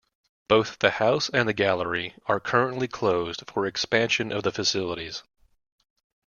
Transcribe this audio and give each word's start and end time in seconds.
Both 0.47 0.79
the 0.79 0.89
house 0.89 1.29
and 1.29 1.55
gallery 1.55 2.15
are 2.25 2.39
currently 2.39 2.87
closed 2.87 3.43
for 3.45 3.67
expansion 3.67 4.31
of 4.31 4.41
the 4.41 4.51
facilities. 4.51 5.21